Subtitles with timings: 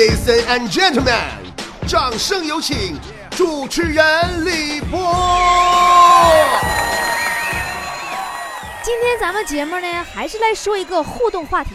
[0.00, 1.12] Ladies and gentlemen，
[1.86, 2.98] 掌声有请
[3.32, 4.98] 主持人李波。
[8.82, 11.72] 今天咱们节目呢，还是来说一个互动话题，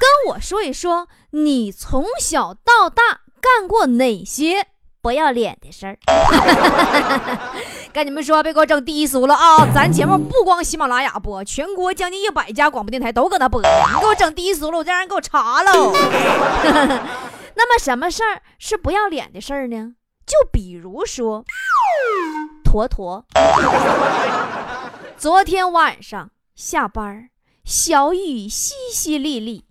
[0.00, 3.02] 跟我说一说你从小到大
[3.42, 4.68] 干过哪些
[5.02, 5.98] 不要脸的事儿。
[7.92, 9.68] 跟你们说，别给我整低俗了啊！
[9.72, 13.60] 咱节目不光喜马拉雅播，全国将近一百家广播电台都搁那播。
[13.60, 13.68] 你
[14.00, 15.92] 给我整低俗了，我再让人给我查喽。
[17.56, 19.94] 那么什么事儿是不要脸的事儿呢？
[20.26, 21.44] 就比如说，
[22.64, 23.24] 坨坨。
[25.16, 27.30] 昨天晚上下班，
[27.64, 29.62] 小雨淅淅沥沥，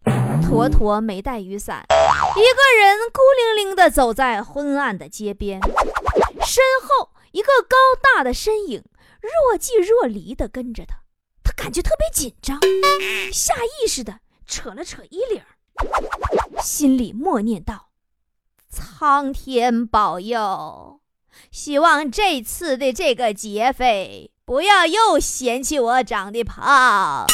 [0.42, 8.84] 坨坨没带雨伞，一个人孤零零地走在昏暗的街边，身后一个高大的身影
[9.22, 10.96] 若即若离地跟着他，
[11.44, 12.60] 他感觉特别紧张，
[13.32, 15.42] 下意识地扯了扯衣领，
[16.64, 17.90] 心里默念道
[18.72, 21.02] ：“苍天保佑，
[21.52, 27.26] 希望这次的这个劫匪。”不要又嫌弃我长得胖。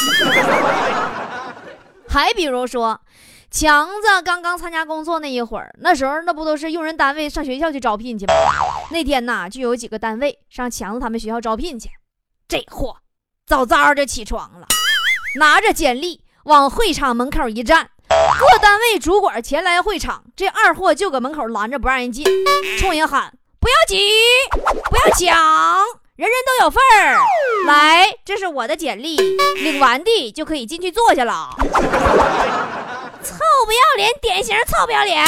[2.08, 3.00] 还比如说，
[3.50, 8.32] 强子刚刚参加工作那一会儿，那时候那不都是用人单位上学校去招聘去吗？
[8.92, 11.90] 那天呐，就有几个单位上强子他们学校招聘去。
[12.46, 12.96] 这货
[13.44, 14.68] 早早就起床了，
[15.34, 22.26] 拿着简历往会场门口一站，各单位主管前来会场，这二货就搁门口拦着不让人进，
[22.78, 24.10] 冲人喊：“不要挤，
[24.50, 25.36] 不要抢。”
[26.16, 27.16] 人人都有份儿，
[27.66, 31.48] 来，这是我的简历，领完的就可以进去坐下了。
[33.22, 35.24] 臭不要脸，典型臭不要脸。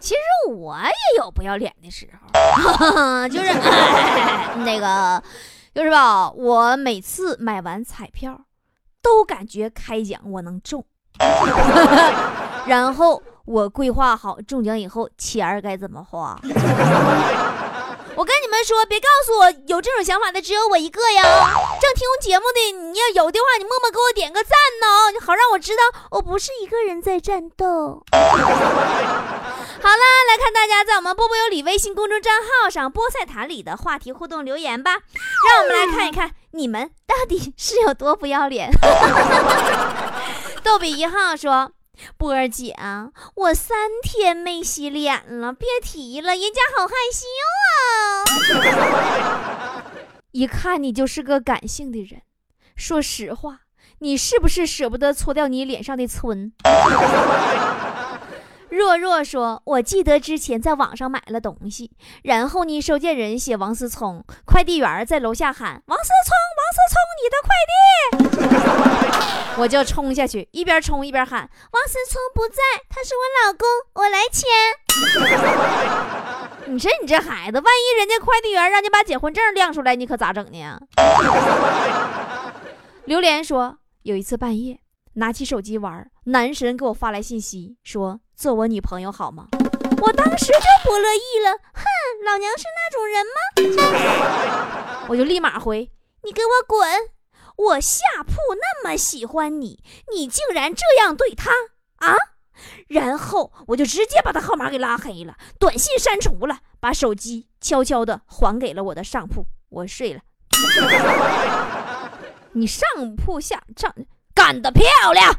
[0.00, 3.52] 其实我也有不要脸的时候， 就是
[4.64, 5.22] 那个，
[5.74, 8.40] 就是吧，我每次买完彩票，
[9.08, 10.84] 都感觉开奖我能中，
[12.68, 16.38] 然后我规划好中奖以后钱儿该怎么花。
[18.14, 21.22] 我跟你们说，别告诉我有这种想法的只有我一个呀！
[21.80, 24.50] 正听节目的，你要有的话，你默默给我点个赞
[24.82, 28.04] 呢，好让我知道我不是一个人在战斗。
[29.80, 38.70] 好了，来看大家在我们波波有理微信公众账号上菠菜坛里的话题互动留言吧，让我们来看一看你们到底是有多不要脸。
[40.62, 41.72] 逗比一号说。
[42.16, 42.76] 波儿姐，
[43.34, 47.26] 我三天没洗脸了，别提了，人家好害羞
[49.74, 49.82] 啊！
[50.30, 52.22] 一看你就是个感性的人，
[52.76, 53.62] 说实话，
[53.98, 56.52] 你是不是舍不得搓掉你脸上的皴？
[58.70, 61.90] 若若说：“我记得之前在网上买了东西，
[62.22, 67.72] 然后呢，收件人写王思聪，快递员在楼下喊王思聪，王思聪，你的快递。”
[69.58, 74.46] 我就冲下去，一边冲一边喊：“王思聪不在，他是我老公，我来签。”
[76.66, 80.78] 你说你这孩子，万一人家快递员让你把结婚证亮出来，你可咋整呢？
[83.06, 84.78] 榴莲说：“有一次半夜。”
[85.18, 89.48] 拿起手机玩，男神给我发来信息说：“做我女朋友好吗？”
[90.00, 90.52] 我当时就
[90.84, 91.82] 不乐意了，哼，
[92.24, 93.40] 老娘是那种人吗？
[95.08, 95.90] 我就立马回
[96.22, 96.88] ：“你给我滚！
[97.56, 101.50] 我下铺那么喜欢你，你竟然这样对他
[101.96, 102.14] 啊！”
[102.86, 109.46] 然后我就直接把他号码给拉黑了，短信删除了，把手机悄悄的还给了我的上铺。
[109.68, 110.20] 我睡了。
[112.52, 113.92] 你上铺下上。
[114.38, 115.34] 干得漂亮，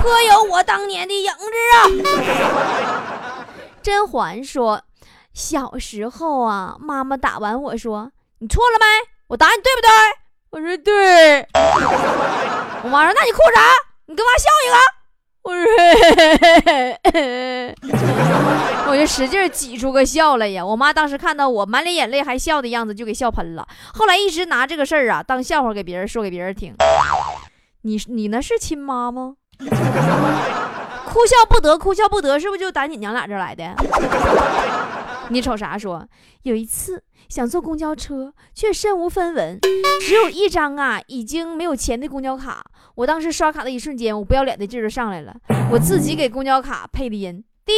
[0.00, 3.44] 颇有我当年的影子啊！
[3.82, 4.80] 甄嬛说
[5.34, 8.86] ：“小时候啊，妈妈打完我说，你错了没？
[9.26, 9.90] 我打你对不对？
[10.50, 11.44] 我说对。
[12.84, 13.60] 我妈说，那你哭啥？
[14.06, 14.76] 你跟妈笑一个。”
[15.42, 15.66] 我说，
[18.90, 20.64] 我就使劲挤出个笑来呀！
[20.64, 23.66] 我妈当时看到我满脸眼泪还笑的样子，就给笑喷了。
[23.92, 26.72] 后来一直拿这个事儿啊当笑话给别人说给别人听。
[27.86, 29.36] 你你那是亲妈吗？
[31.06, 33.64] 哭笑不得，哭笑不得，是不是就打你娘俩这来的？
[35.30, 36.04] 你瞅啥说？
[36.42, 39.60] 有一次想坐公交车，却身无分文，
[40.00, 42.64] 只有一张啊已经没有钱的公交卡。
[42.96, 45.32] 我当时刷卡的一瞬间，我不要脸的劲儿就上来了，
[45.70, 47.72] 我自己给公交卡配的音，滴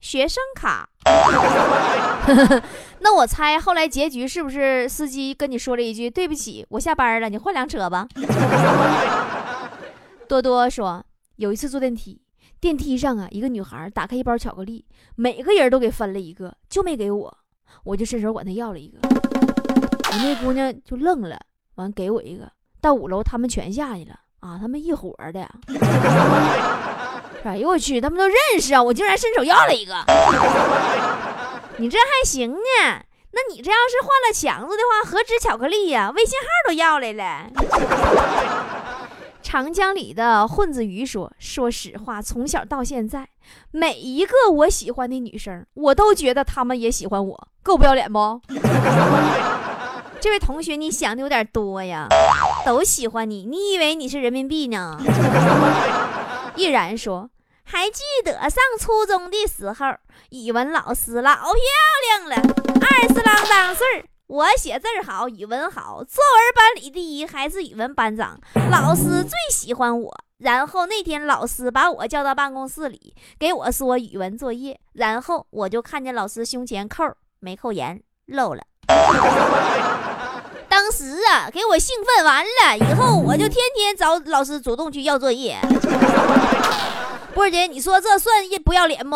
[0.00, 0.88] 学生卡。
[3.00, 8.06] 那我猜后来结局是不是司机跟你说了一句对不起，我下班了，你换辆车吧。
[10.32, 11.04] 多多说，
[11.36, 12.18] 有一次坐电梯，
[12.58, 17.36] 电梯上啊，一个女孩打开一包巧克力，每个人都给分了一个，就没给我，
[17.84, 21.38] 我就伸手管她要了一个，我那姑娘就愣了，
[21.74, 22.50] 完给我一个。
[22.80, 25.46] 到五楼，他们全下去了啊，他们一伙的。
[27.44, 28.82] 哎呦我去，他们都认识啊！
[28.82, 29.92] 我竟然伸手要了一个，
[31.76, 32.56] 你这还行呢？
[33.32, 37.50] 那你这要是换了强子的话，何止巧克力呀，微信号都要来了。
[39.52, 43.28] 长江里的混子鱼说：“说实话，从小到现在，
[43.70, 48.40] 每一个我喜欢的女生，我都觉得她们也喜欢我，够不要脸不？”
[50.18, 52.08] 这位同学，你想的有点多呀，
[52.64, 54.98] 都喜欢你，你以为你是人民币呢？
[56.56, 57.28] 毅然说
[57.62, 59.86] ：“还记得上初中的时候，
[60.30, 61.52] 语文老师老漂
[62.08, 62.36] 亮了，
[62.80, 64.04] 二十郎当岁儿。
[64.32, 68.40] 我写字好，语文好，作文班里第一，还是语文班长。
[68.70, 70.10] 老师最喜欢我。
[70.38, 74.80] 然后那天老师把我叫到办公室里，给我说语文作业。
[74.94, 77.04] 然后我就看见老师胸前扣
[77.40, 78.62] 没扣严，漏了。
[80.66, 85.58] 当时啊，给我兴奋完了，以后我就天天找老师主动去要作业。
[87.36, 89.14] 波姐，你说这算不要脸不？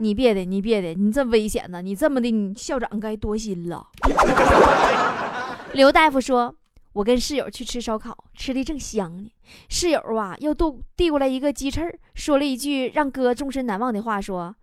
[0.00, 1.82] 你别的，你别的，你这危险呢！
[1.82, 3.88] 你这么的，你校长该多心了。
[5.74, 6.54] 刘大夫说
[6.94, 9.30] ：“我跟室友去吃烧烤，吃的正香呢。
[9.68, 10.64] 室友啊，又递
[10.96, 14.54] 递过来一个鸡翅，说了一句让哥终身难忘的话：说，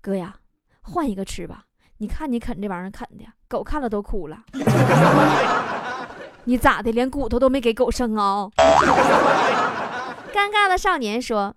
[0.00, 0.36] 哥呀，
[0.82, 1.64] 换一个吃吧。
[1.98, 4.38] 你看你啃这玩意儿啃的，狗看了都哭了。
[6.44, 8.48] 你咋的，连骨头都没给狗生啊？”
[10.32, 11.56] 尴尬的少年说。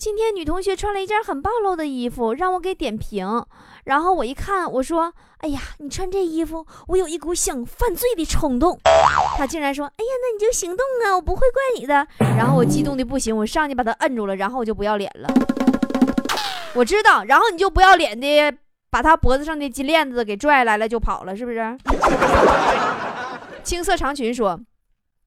[0.00, 3.44] 今天女同学穿了一件很暴露的衣服，让我给点评。
[3.84, 5.12] 然后我一看，我说
[5.44, 8.80] ：“哎呀，你穿这衣服，我有一股想犯罪的冲动。”
[9.36, 15.28] 她竟然说：“哎呀，那你就行动啊，我不会怪你的。”然后我激动的不行，我上去把她摁住了，然后我就不要脸了。
[16.72, 18.50] 我知道，然后你就不要脸的
[18.88, 21.76] 把她脖子上的金链子给拽来了，就跑了，是不是？
[23.62, 24.58] 青色长裙说。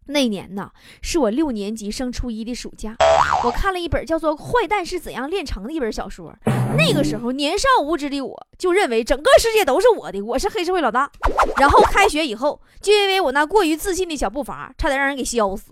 [0.08, 0.72] 那年呢，
[1.02, 2.96] 是我六年级升初一的暑假，
[3.44, 6.34] 我看了一本叫做《坏蛋是怎样炼成的》一本小说。
[6.78, 11.10] 那个时候年少无知的我，就认为整个世界都是我的，我是黑社会老大。
[11.58, 15.72] 然后开学以后，就因为我那过于自信的小步伐，差点让人给削死。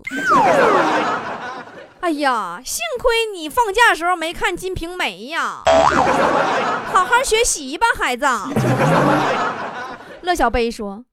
[2.00, 5.62] 哎呀，幸亏你放假时候没看《金瓶梅》呀，
[6.92, 8.26] 好好学习吧，孩子。
[10.22, 11.04] 乐小贝说：“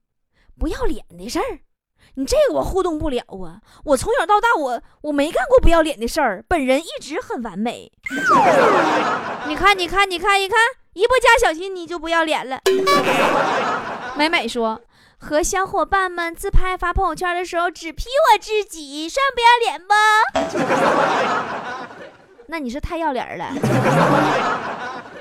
[0.58, 1.60] 不要脸的事儿。”
[2.14, 3.60] 你这个我互动不了啊！
[3.84, 7.90] 我从小到大，我我没干过不要脸的事儿，本人一直很完美。
[9.46, 10.58] 你看，你看，你看，一看，
[10.94, 12.60] 一不加小心你就不要脸了。
[14.16, 14.80] 美美说，
[15.18, 19.94] 和小伙伴们自拍发朋友圈的时候只 P 我自己，算不要脸不？
[22.48, 23.52] 那你是太要脸了。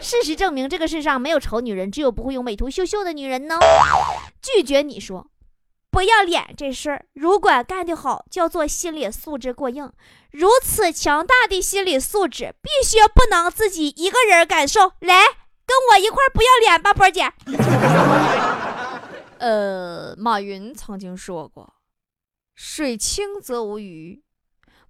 [0.01, 3.59] 事实证明，这个世上没有丑女人，只有不会用美图秀秀的女人呢。
[4.41, 5.27] 拒绝你说。
[5.91, 9.91] 不要脸这事儿，如果干得好，叫做心理素质过硬。
[10.31, 14.94] 如此强大的心理素质，必须不能自己一个人感受。
[15.00, 15.25] 来，
[15.65, 17.31] 跟我一块不要脸吧，波姐。
[19.39, 21.74] 呃，马云曾经说过
[22.53, 24.21] ：“水清则无鱼，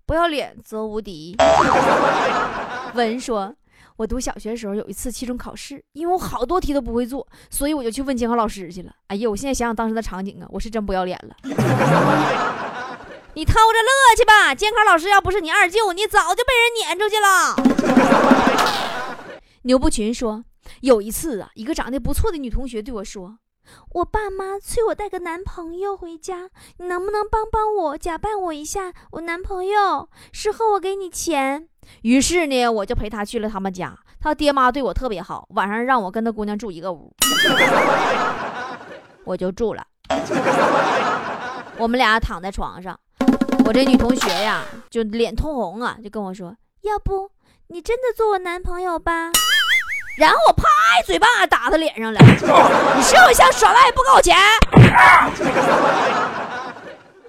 [0.06, 1.38] 不要脸则无敌。”
[2.94, 3.56] 文说。
[4.00, 8.94] 我读小学的时候，有一次期中考试，因为我好多题都不会做，所以我就去问监考老师去了。
[9.08, 11.36] 哎呀，我现在想想当时的场景啊，我是真不要脸了。
[13.34, 17.54] 你偷着乐去吧，监考老师要不是你二舅，你早就被人撵出去了。
[19.64, 20.46] 牛不群说，
[20.80, 23.40] 有一次啊，一个长得不错的女同学对我说
[23.92, 31.68] ：“我爸妈催我带个男朋友回家，你能不能帮帮我，假扮我一下我男朋友，事后我给你钱。”
[32.04, 33.98] 于是呢，我就陪他去了他们家。
[34.22, 37.12] 他爹妈对我特别好，晚上让我跟他姑娘住一个屋，
[39.24, 39.84] 我就住了。
[41.78, 43.00] 我们俩躺在床上，
[43.66, 47.32] 我这女同学呀，就脸通红啊，就跟我说：“要不
[47.68, 49.32] 你真的做我男朋友吧？”
[50.18, 50.64] 然后我啪
[51.00, 52.20] 一嘴巴打他脸上了。
[52.22, 54.36] 你是不是想耍赖不给我钱？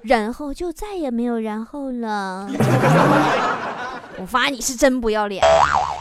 [0.03, 2.49] 然后就再也没有然后了。
[4.17, 5.43] 我发现你是真不要脸，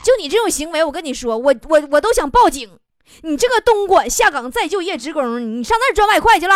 [0.03, 2.79] 就你这种行为，我跟你说，我我我都想报警。
[3.21, 6.53] 你这个东莞下岗再就业职工，你上那儿赚外快去了？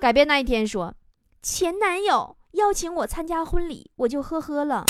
[0.00, 0.94] 改变那一天说，
[1.42, 4.84] 前男友邀请我参加婚礼，我就呵呵了，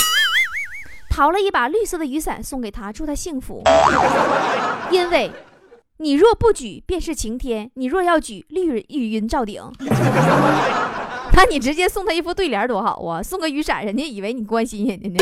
[1.11, 3.61] 淘了一把绿色的雨伞送给他，祝他幸福。
[4.89, 5.29] 因为，
[5.97, 9.61] 你若不举，便是晴天；你若要举，绿雨云罩顶。
[11.33, 13.21] 那你直接送他一副对联多好啊！
[13.21, 15.17] 送个雨伞，人家以为你关心人家呢。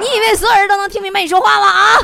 [0.00, 1.66] 你以为所有人都能听明白你说话吗？
[1.68, 1.98] 啊？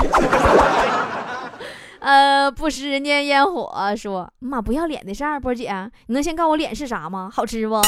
[1.99, 5.73] 呃，不食人间烟火，说妈不要脸的事儿，波姐，
[6.07, 7.28] 你能先告诉我脸是啥吗？
[7.33, 7.83] 好吃不？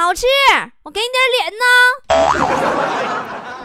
[0.00, 0.24] 好吃，
[0.84, 1.66] 我给你点脸呢。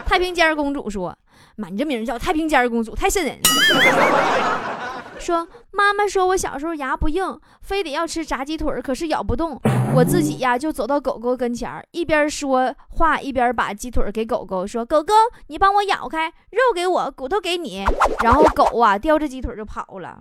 [0.04, 1.16] 太平间公主说
[1.56, 3.40] ：“妈，你这名叫太平间公主，太瘆人了。”
[5.18, 9.58] 说妈妈说我小时候牙不硬，非得要吃炸鸡腿，可是咬不动。
[9.94, 15.14] 我自己呀就走到狗狗跟前儿，一边说话一边把鸡腿给狗狗，说：“狗狗，
[15.46, 17.82] 你帮我咬开，肉给我，骨头给你。”
[18.22, 20.18] 然后狗啊叼着鸡腿就跑了。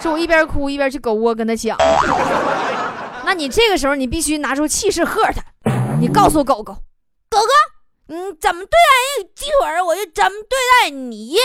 [0.00, 1.76] 说我一边哭一边去狗窝跟他抢。
[3.28, 5.42] 那你这个时候你必须拿出气势喝他，
[6.00, 6.72] 你告诉狗狗，
[7.28, 7.46] 狗狗，
[8.06, 11.36] 你怎么对待鸡腿，我就怎么对待你。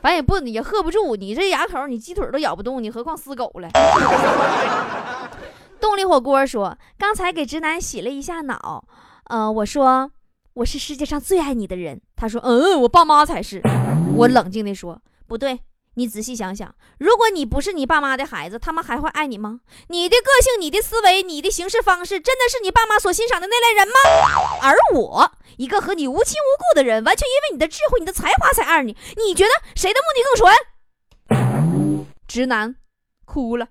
[0.00, 3.68] 反正也不也喝不住，你这牙口，你鸡腿都咬不动，你何况死狗了？
[5.80, 8.84] 动力火锅说，刚才给直男洗了一下脑，
[9.24, 10.08] 呃，我说
[10.52, 13.60] 我是世界上最爱你的人，他说，嗯，我爸妈才是。
[14.14, 15.58] 我冷静地说，不对。
[15.96, 19.60] 你仔细想想，如果你不是你爸妈的孩子，他们还会爱你吗？
[19.88, 23.94] 你的个性、你的思维、你的行事方式，真的是你爸妈所欣赏的那类人吗？
[24.60, 28.96] 而我，一个和你无亲无故的人，完全因为你的智慧、你的才华才爱你。
[29.16, 32.06] 你觉得谁的目的更纯？
[32.26, 32.74] 直男，
[33.24, 33.68] 哭了，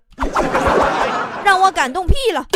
[1.44, 2.48] 让我感动屁了。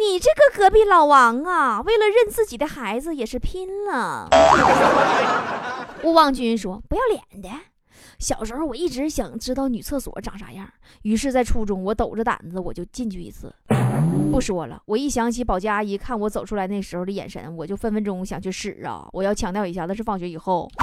[0.00, 4.28] 你这个隔壁老王啊，为了认自己的孩子也是拼了。
[6.04, 7.48] 勿忘君说：“不要脸的，
[8.18, 10.68] 小时候我一直想知道女厕所长啥样，
[11.02, 13.52] 于是，在初中我抖着胆子我就进去一次。
[14.30, 19.08] 不说了，我一想起保洁阿姨看我走出来那时候的眼神，我就分分钟想去屎啊！
[19.12, 20.70] 我要强调一下，那是放学以后。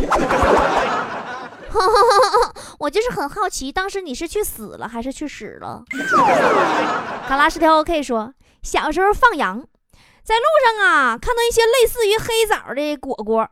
[2.80, 5.84] 我就是很好奇，当时你是去死了还是去屎了？”
[7.30, 9.64] 卡拉是条 OK 说：“小时候放羊，
[10.24, 13.48] 在路上啊，看到一些类似于黑枣的果果。”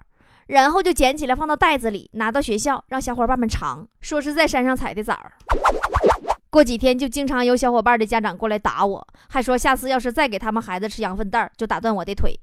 [0.50, 5.16] 然后就捡起来放到袋子里，拿到学校让小伙伴们尝，说是在山上采的枣。
[6.50, 12.34] 过几天就经常有小伙伴的家长过来打我，还说下次要是再给他们孩子吃羊粪蛋，就打断我的腿。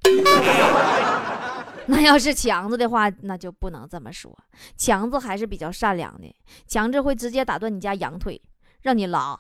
[1.87, 4.33] 那要是强子的话，那就不能这么说。
[4.77, 6.33] 强子还是比较善良的，
[6.69, 8.41] 强子会直接打断你家羊腿，
[8.83, 9.37] 让你拉。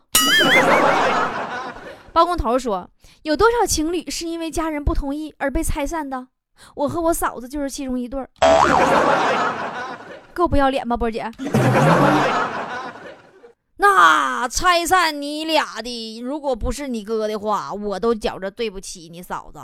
[2.13, 2.91] 包工头说，
[3.23, 6.27] 有多少情侣是因为家人不同意而被拆散的？
[6.75, 8.29] 我和我嫂子就是其中一对儿，
[10.35, 11.31] 够不要脸吧，波姐？
[13.79, 19.61] 那拆散你俩的，如果不是你哥的话，我都觉着对不起你嫂子。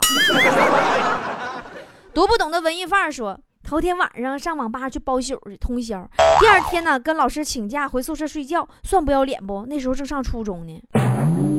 [2.12, 6.06] 读不懂的文艺范儿说，头天晚上上网吧去包宿去通宵，
[6.40, 9.64] 第二天呢跟老师请假回宿舍睡觉，算不要脸不？
[9.66, 10.82] 那时候正上初中呢。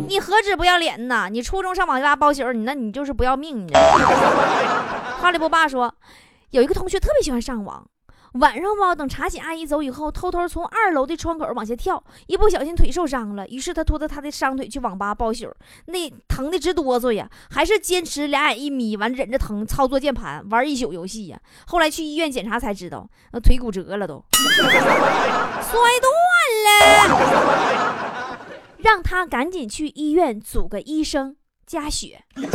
[0.08, 1.28] 你何止不要脸呐！
[1.32, 3.66] 你初中上网吧包宿，你那你就是不要命！
[3.66, 5.94] 你哈利波爸说，
[6.52, 7.88] 有一个同学特别喜欢上网，
[8.34, 15.50] 晚上吧，等查寝阿姨走以后，偷偷从二楼的窗口往下跳，一不小心腿受伤了，于是他拖着他的伤腿去网吧包宿，
[15.86, 21.40] 那疼的直哆嗦呀，还是坚持两眼一眯，完忍着疼操作键盘玩一宿游戏呀。
[21.68, 26.12] 后来去医院检查才知道，那腿骨折了都， 摔断
[26.66, 28.13] 了。
[28.94, 31.36] 让他赶紧去医院组个医生
[31.66, 32.24] 加血。
[32.38, 32.46] 我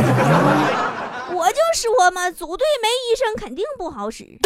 [1.49, 4.39] 就说嘛，组队没医生肯定不好使。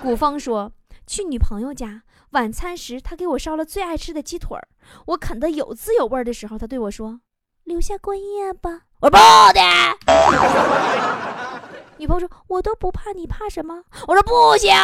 [0.00, 0.72] 古风说，
[1.06, 4.66] 去女朋友家晚餐时，他给我烧了最爱吃的鸡腿儿，
[5.08, 7.20] 我啃得有滋有味的时候，他对我说
[7.64, 8.70] ：“留下过夜吧。”
[9.00, 9.18] 我说不
[9.52, 9.60] 的。
[11.98, 14.74] 女朋友说：“我都不怕，你怕什么？”我说：“不行，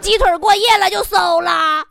[0.00, 1.84] 鸡腿过夜了就馊了。”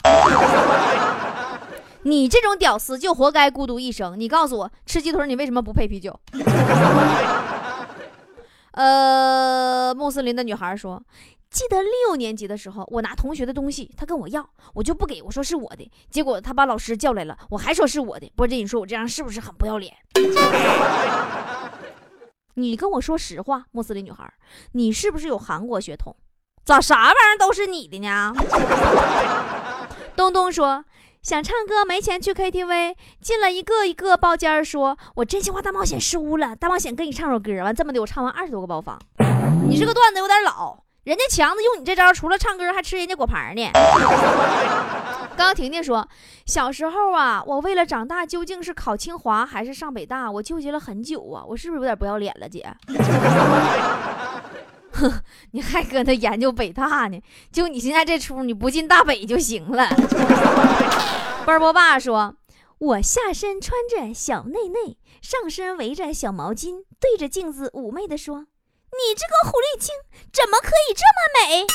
[2.03, 4.19] 你这种屌丝就活该孤独一生。
[4.19, 6.17] 你告诉我，吃鸡腿你为什么不配啤酒？
[8.71, 11.03] 呃，穆斯林的女孩说，
[11.49, 18.31] 记得六年级的时候，我拿同学的东西，他跟我要，我就不给我说是我的，结果他把老师叫来了，我还说是我的。
[18.35, 19.93] 波姐，你说我这样是不是很不要脸？
[22.55, 24.31] 你跟我说实话，穆斯林女孩，
[24.71, 26.15] 你是不是有韩国血统？
[26.63, 28.33] 咋啥玩意儿都是你的呢？
[30.15, 30.85] 东东说。
[31.21, 38.97] 想唱歌没钱去 KTV，进了一个一个包间说：“我真心话大冒险输了，大冒险跟你唱首歌。”完这么的，我唱完二十多个包房。
[39.67, 43.69] 你这个段子有点老，人家强子用你这招，除了唱歌还吃人家果盘呢。
[45.35, 46.07] 刚婷婷说，
[46.45, 52.65] 小时候啊，我为了长大究竟是考清华还是上北大，我纠结了很久啊，我是不是有点不要脸了，姐？
[54.99, 57.21] 哼， 你还搁那研究北大呢？
[57.51, 59.87] 就你现在这出，你不进大北就行了。
[61.45, 62.35] 波波爸说
[62.77, 68.41] ：“我下身穿着小内内，上身围着小毛巾，对着镜子妩媚地说
[68.91, 69.95] ：‘你这个狐狸精
[70.31, 71.17] 怎么可以这么
[71.49, 71.65] 美？’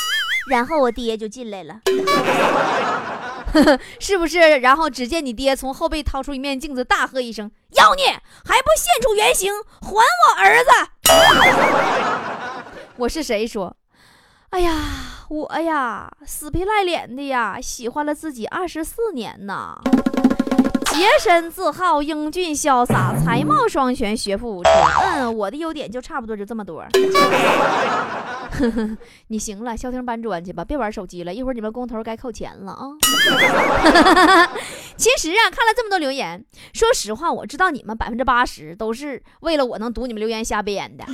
[0.47, 1.81] 然后我爹就进来了。
[3.99, 4.37] 是不是？
[4.59, 8.05] 然后只见你爹从后背掏出一面镜子，大喝一声：“妖孽，
[8.45, 9.51] 还不现出原形，
[9.81, 10.03] 还我
[10.37, 10.69] 儿子！”
[12.97, 13.75] 我是谁说？
[14.51, 14.71] 哎呀，
[15.29, 19.77] 我呀，死皮赖脸的呀，喜欢了自己二十四年呐。
[20.85, 24.69] 洁身自好，英俊潇洒，才貌双全，学富五车。
[25.03, 26.85] 嗯，我的优点就差不多就这么多。
[29.27, 32.87] 你行了，消停搬砖去吧，别玩手机了，一会儿你们工头该扣钱了啊。
[34.97, 41.05] 其实啊，看了这么多留言，说实话，我知道你们百分之八十都是为了我能读你们留言瞎编的。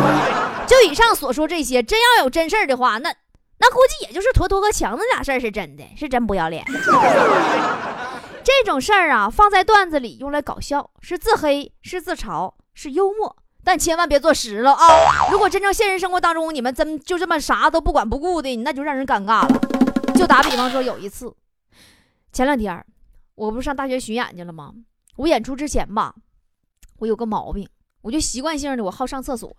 [0.66, 3.14] 就以上所说这些，真要有真事儿的话，那
[3.58, 6.64] 那估计也就是坨坨和强子俩事儿是真的，是真不要脸。
[8.44, 15.28] 这种事儿啊，放在段子里用来搞笑，是自黑，是自嘲，是幽默，但千万别做实了啊！
[15.30, 19.60] 如果真正现实生活当中你们真就这么啥都不管不顾的，那就让人尴尬了。
[20.14, 21.34] 就打比方说，有一次，
[22.32, 22.82] 前两天
[23.38, 24.72] 我不是上大学巡演去了吗？
[25.14, 26.12] 我演出之前吧，
[26.98, 27.68] 我有个毛病，
[28.02, 29.56] 我就习惯性的我好上厕所，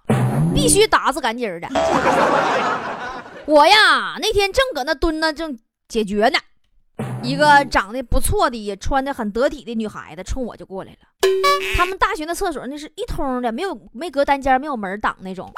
[0.54, 1.70] 必须打字赶紧的。
[3.48, 5.58] 我呀，那天正搁那蹲那正
[5.88, 6.38] 解决呢。
[7.24, 10.98] 一个长得不错的、也穿的很得体的女孩子冲我就过来了。
[11.78, 15.50] 他们大学的厕所那是一通的，没有没隔单间，没有门挡那种，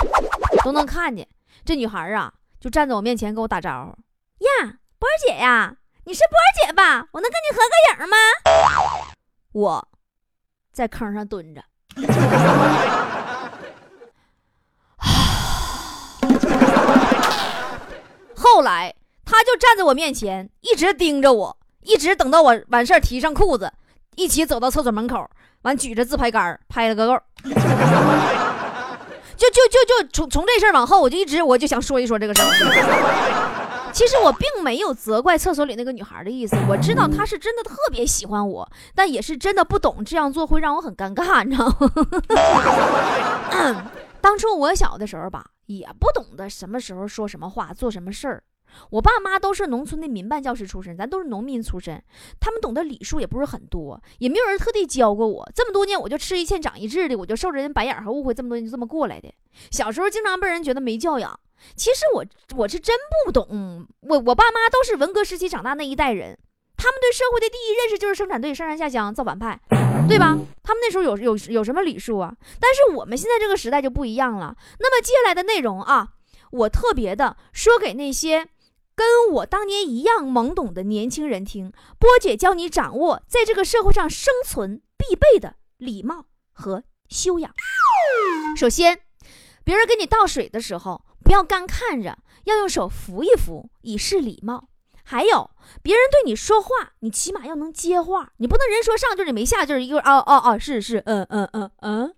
[0.64, 1.28] 都能看见。
[1.66, 3.92] 这女孩啊，就站在我面前跟我打招呼
[4.46, 7.06] ：“呀，波儿姐呀，你是波儿姐吧？
[7.12, 8.18] 我能跟你合个影吗？”
[9.54, 9.88] 我
[10.72, 11.62] 在坑上蹲着。
[18.36, 18.96] 后来。
[19.24, 23.72] 他就站在我面前，一直盯着我，一直等到我完事儿提上裤子，
[24.18, 25.26] 一起走到厕所门口，
[25.62, 27.18] 完举着自拍杆拍了个够。
[29.38, 33.71] 就就就就从从这事儿往后，我就一直我就想说一说这个事儿。
[33.94, 41.68] 其实我并没有责怪厕所里那个女孩的意思，我知道她是真的特别喜欢我，但也是真的不懂这样做会让我很尴尬，你知道
[43.52, 43.92] 吗？
[44.22, 48.44] 当初我小的时候吧，也不懂得什么时候说什么话，做什么事儿。
[48.90, 52.02] 我爸妈都是农村的民办教师出身，咱都是农民出身，
[52.40, 55.52] 他们懂得礼数也不是很多，也没有人特地教过我。
[55.54, 59.34] 这么多年，我就吃一堑长一智的，我就受着人白眼和误会，这么多年就这么过来的。
[59.70, 61.40] 小时候经常被人觉得没教养，
[61.76, 63.88] 其实我我是真不懂。
[64.02, 66.38] 我我爸妈都是文革时期长大那一代人，
[66.78, 69.60] 他们对社会的第一认识就是生产队上山下乡造反派，
[70.08, 70.38] 对吧？
[70.64, 72.34] 他们那时候有有有什么礼数啊？
[72.60, 74.56] 但是我们现在这个时代就不一样了。
[74.80, 76.14] 那么接下来的内容啊，
[76.52, 78.48] 我特别的说给那些。
[78.96, 87.52] 跟我当年一样懵懂的年轻人听，波姐教你掌握在这个社会上生存必备的礼貌和修养。
[88.56, 89.00] 首先，
[89.64, 94.68] 别人给你倒水的时候，不要干看着，要用手扶一扶，以示礼貌。
[95.04, 95.50] 还有，
[95.82, 102.16] 别人对你说话，你起码要能接话，你不能人说上句你没下句，一个哦哦哦，是是，嗯嗯嗯嗯。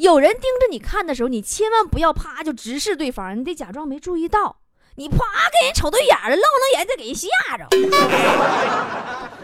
[0.00, 4.62] 有人盯着你看的时候，你千万不要啪就直视对方，你得假装没注意到。
[4.96, 7.68] 你啪给人瞅对眼了，愣愣眼再给人吓着。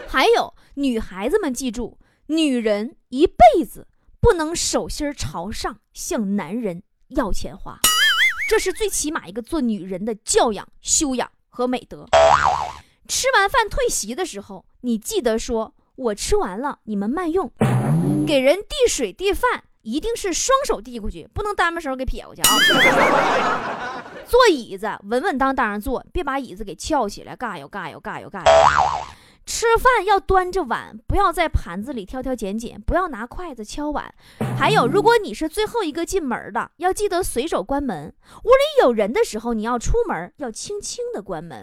[0.07, 3.87] 还有女孩子们记住，女人一辈子
[4.19, 7.77] 不能手心朝上向男人要钱花，
[8.49, 12.07] 这是最起码一个做女人的教养、修养和美德。
[13.07, 17.51] 吃完饭退席的时候，你记得说：“我吃完了，你们慢用。”
[18.25, 19.65] 给人递水递饭。
[19.87, 24.03] 一定是双手递过去，不能单把手给撇过去啊！
[24.27, 28.45] 坐椅子稳稳当当坐，别把椅子给翘起来，嘎悠嘎悠嘎悠嘎悠。
[29.47, 34.13] 吃饭要端着碗，不要在盘子里挑挑拣拣，不要拿筷子敲碗。
[34.59, 38.13] 还有，如果你是最后一个进门的，要记得随手关门。
[38.43, 41.61] 屋里有人的时候，你要出门要轻轻的关门。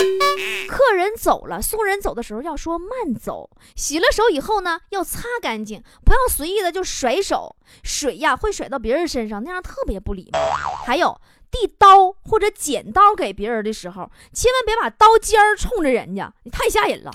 [0.67, 3.51] 客人走了，送人走的时候要说慢走。
[3.77, 10.39] 洗了手以后呢，要擦干净，不要随意的就甩手，水呀会甩到别人身上，那样特别不礼貌。
[10.87, 11.21] 还有。
[11.55, 17.13] 递刀或者剪刀给别人的时候，千万别把刀尖儿冲着人家，你太吓人了。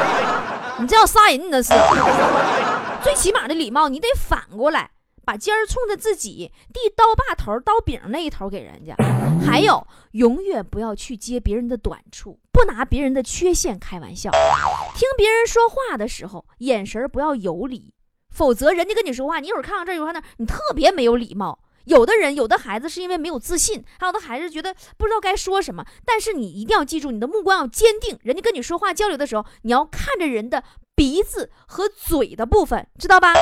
[0.80, 1.74] 你这要杀人，你那是。
[3.02, 4.90] 最起码的礼貌，你得反过来，
[5.22, 8.96] 把尖儿冲着自己，递刀把头、刀柄那一头给人家。
[9.46, 14.30] 还有，永远不要去揭别人的短处，不拿别人的缺陷开玩笑。
[14.94, 17.92] 听别人说话的时候，眼神不要游离，
[18.34, 21.58] 否则人家跟你说话，你一会儿看到这，一会儿看那，你特别没有礼貌。
[21.88, 25.84] 有的人，有的孩子是因为没有自信，还有的孩子觉得不知道该说什么。
[26.04, 28.18] 但是你一定要记住，你的目光要坚定。
[28.22, 30.62] 人家跟你说话交流的时候，你要看着人的
[30.94, 33.32] 鼻子和嘴的部分，知道吧？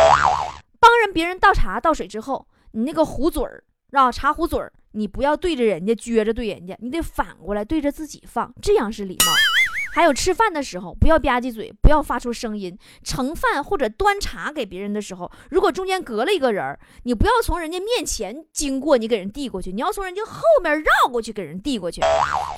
[0.79, 9.56] 帮人别人倒茶倒水之后，你那个壶嘴儿啊，茶壶嘴儿，你不要对着人家撅着对人家，你得反过来对着自己放，这样是礼貌。
[9.97, 12.79] 还有吃饭的时候不要吧唧嘴，不要发出声音。
[13.03, 22.03] 盛饭或者端茶给别人的时候，如果中间隔了一个人，你不要从人家面前经过，你给人递过去，你要从人家后面绕过去给人递过去。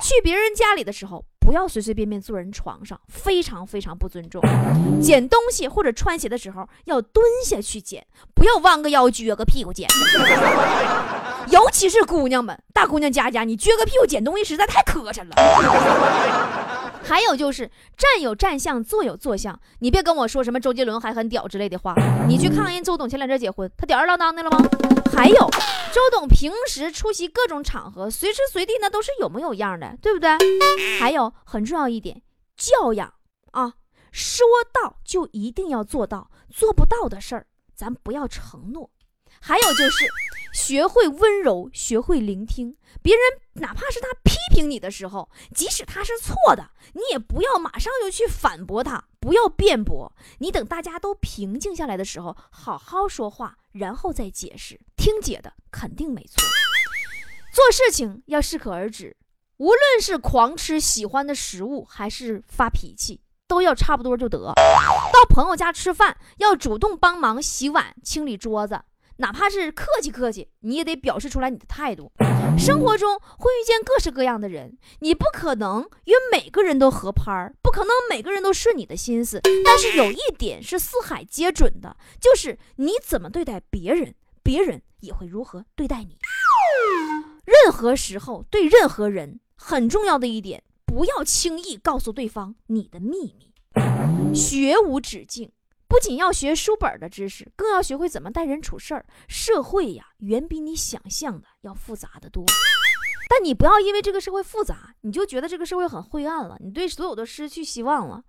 [0.03, 4.41] 去别人家里的时候，不要随随便便坐人床上，非常非常不尊重。
[5.01, 9.87] 捡东西或者穿鞋的时候要蹲下去捡，不要弯个腰撅个屁股捡。
[11.47, 16.68] 尤其是姑娘们，大姑娘家家，你撅个屁股捡东西实在太磕碜了。
[17.09, 21.95] 还有就是站有站相，坐有坐相，你别跟我说什么周杰伦还很屌之类的话。
[22.29, 24.59] 你去看看人周董前两天结婚，他吊儿郎当的了吗？
[25.11, 25.49] 还有
[25.91, 30.29] 周董平时出席各种场合，随时随地那都是有模有样的，对不对？
[30.99, 32.21] 还有很重要一点，
[32.55, 33.11] 教养
[33.53, 33.73] 啊，
[34.11, 38.91] 说到就一定要做到，做不到的事儿咱不要承诺。
[39.39, 40.05] 还有就是。
[40.51, 50.11] 学会温柔，学会聆听别人，哪怕是他批评你的时候，即使他是错的，你也不要马上就去反驳他，不要辩驳。
[50.39, 54.79] 你等大家都平静下来的时候，好好说话，然后再解释。
[54.97, 56.43] 听姐的，肯定没错。
[57.53, 59.15] 做事情要适可而止，
[59.57, 64.53] 无论是狂吃喜欢的食物，还是发脾气，都要差不多就得。
[64.55, 68.81] 到朋友家吃饭，要主动帮忙洗碗、清理桌子。
[69.19, 72.09] 哪怕是客气客气，你也得表示出来你的态度。
[72.57, 79.41] 生活中会遇见各式各样的人，你不可能与每个人都合拍儿，不可能每个人都顺你的心思。
[79.65, 86.17] 但是有一点是四海皆准的，就是你怎么对待别人，别人也会如何对待你。
[87.43, 93.53] 任何时候对任何人很重要的一点，不要轻易告诉对方你的秘密。
[94.33, 95.51] 学无止境。
[95.89, 99.03] 不仅要学书本的知识，更要学会怎么待人处事儿。
[99.27, 102.45] 社会呀，远比你想象的要复杂的多。
[103.27, 108.23] 但你不要因为这个社会复杂，你就觉得这个社会很灰暗了，你对所有的失去希望了。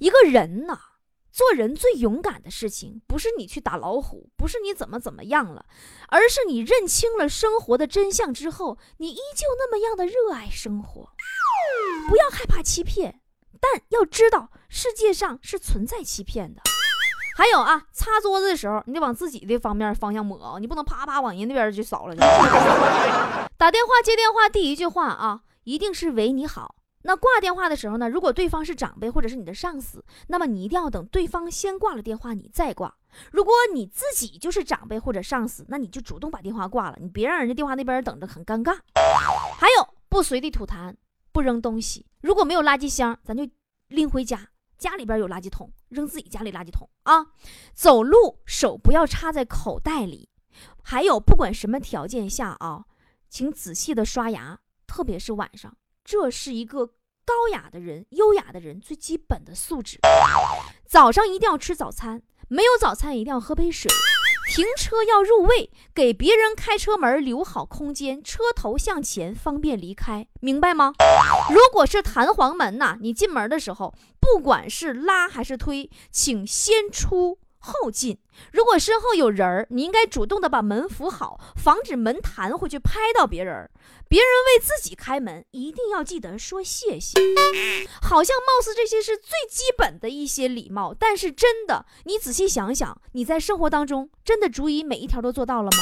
[0.00, 0.76] 一个人呐，
[1.30, 5.66] 做人最勇敢的事情，不是你去打老虎，不是你怎么怎么样了，
[6.08, 11.10] 而是你认清了生活的真相之后，你依旧那么样的热爱生活。
[12.08, 13.20] 不要害怕欺骗，
[13.60, 16.60] 但要知道世界上是存在欺骗的。
[17.36, 22.14] 还有啊，擦桌子的时候，你得往自己的方面方向抹啊，你不能啪啪往人那边去扫了。
[23.58, 26.76] 打电话接电话，第一句话啊，一定是为你好。
[27.02, 32.94] 那挂电话的时候呢，如果对方是长辈或者是你的上司，那么你一定要等对方先挂了电话，你再挂。
[33.32, 38.78] 如果你自己就是长辈或者上司，那你就主动把电话挂了，你别让人家电话那边等着很尴尬。
[39.58, 40.94] 还有，不随地吐痰，
[41.32, 42.06] 不扔东西。
[42.22, 43.46] 如果没有垃圾箱，咱就
[43.88, 44.48] 拎回家。
[44.78, 47.26] 家里边有垃圾桶，扔自己家里垃圾桶啊！
[47.74, 50.30] 走路手不要插在口袋里。
[50.82, 52.84] 还有，不管什么条件下啊，
[53.28, 56.86] 请仔细的刷牙，特别是晚上，这是一个
[57.24, 59.98] 高雅的人、优雅的人最基本的素质。
[60.86, 63.90] 早上一定要吃早餐，没有早餐一定要喝杯水。
[64.46, 70.92] 停车要入位，给别人开车门留好空间，车头向前，方便离开，明白吗？
[71.50, 77.38] 如果是弹簧门呐，你进门的时候，不管是拉还是推，请先出。
[77.64, 78.18] 后进，
[78.52, 83.70] 如果身后有人儿，你应该主动的把门扶好，防止门弹回去拍到别人。
[84.06, 87.18] 别人为自己开门，一定要记得说谢谢。
[88.02, 95.78] 好像貌似这些是最基本的一些礼貌，但是真的，你仔细想想，你在生活当中真的逐一每一条都做到了吗？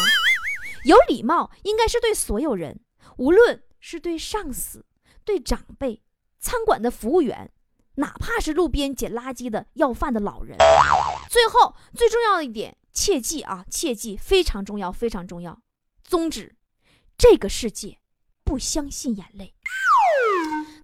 [0.85, 2.81] 有礼貌应该是对所有人，
[3.19, 4.85] 无论是对上司、
[5.25, 6.01] 对长辈、
[6.39, 7.51] 餐馆的服务员。
[7.97, 10.57] 哪怕是路边捡垃圾的要饭的老人，
[11.29, 15.61] 最后最重要的一点，切记啊，切记非常重要，非常重要。
[16.03, 16.57] 宗旨：
[17.19, 17.99] 这个世界
[18.45, 19.55] 不相信眼泪。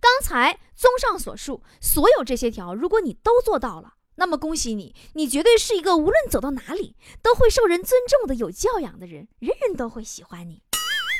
[0.00, 10.62] 刚才综上所述，所有这些条，如果你都做到了，那么恭喜你，你绝对是一个无论走到哪里都会受人尊重的有教养的人，人人都会喜欢你。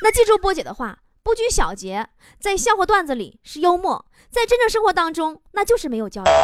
[0.02, 1.00] 那记住波姐的话。
[1.28, 2.08] 不拘小节，
[2.40, 6.34] 在笑话段子里是幽默，在真正生活当中那就是没有教养。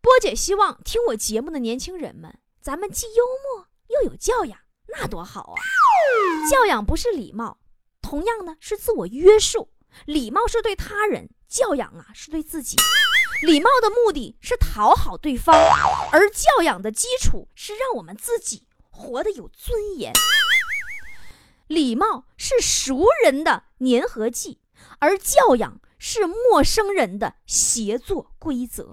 [0.00, 4.56] 波姐希望听我节目的年轻人们，咱们既幽默又有教养，
[4.96, 5.58] 那多好啊！
[6.48, 7.58] 教养不是礼貌，
[8.00, 9.72] 同样呢是自我约束。
[10.06, 12.76] 礼貌是对他人，教养啊是对自己。
[13.44, 15.56] 礼貌的目的是讨好对方，
[16.12, 20.12] 而教养的基础是让我们自己活得有尊严。
[21.72, 24.58] 礼貌是熟人的粘合剂
[24.98, 28.90] 而教养是陌生人的协作规则。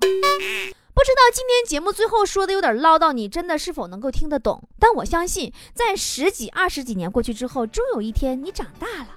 [0.94, 4.64] 不知道今天节目最后说的有点唠叨你真的是否能够听得懂？
[4.80, 9.10] 但我相信在十几二十几年过去之后终有一天你长大了。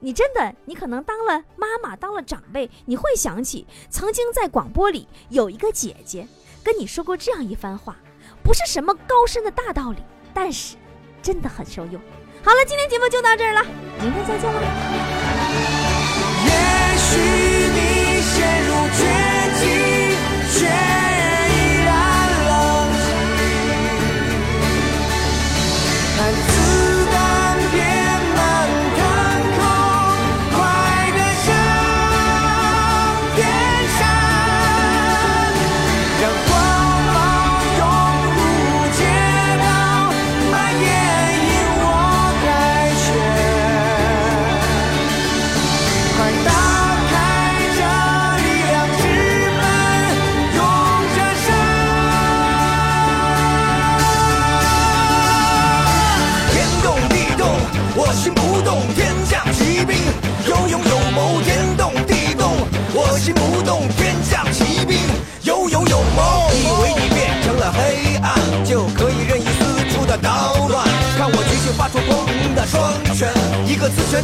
[0.00, 6.26] 你真的你可能当了妈妈当了长辈你会想起曾经在广播里有一个姐姐
[6.62, 7.96] 跟你说过这样一番话
[8.42, 10.76] 不是什么高深的大道理但是
[11.22, 12.00] 真的很受用。
[12.44, 13.62] 好了今天节目就到这儿了
[13.98, 14.60] 明天再见了。
[16.44, 16.50] 也
[16.98, 17.16] 许
[17.72, 18.36] 你陷
[18.68, 19.00] 入绝
[19.60, 19.64] 境
[20.52, 20.93] 却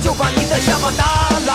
[0.01, 1.05] 就把你的下巴打
[1.47, 1.53] 来。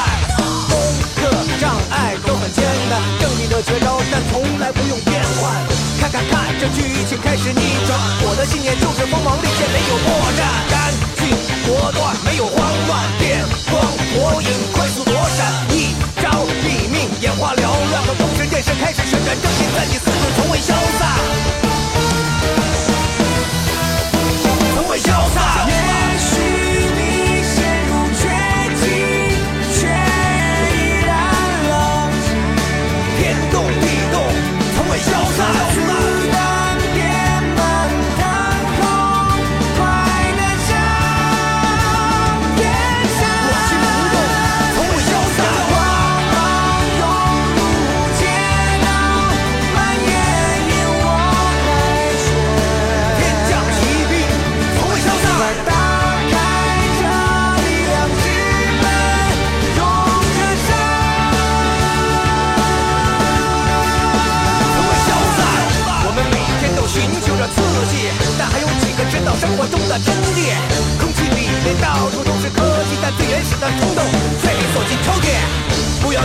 [0.69, 0.77] 攻
[1.15, 1.29] 克
[1.60, 5.65] 障碍都很艰难，正义的绝招但从来不用变换。
[5.99, 11.27] 看看看，这剧情开始逆转，我的信念就是锋芒利剑，没有破绽，干净
[11.67, 12.64] 果断，没有换。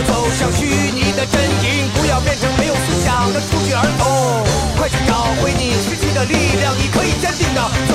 [0.03, 4.43] 走向虚拟的阵营，不要变成没有思想的数据儿童。
[4.77, 7.90] 快去找回你失去的力量，你可以坚定的。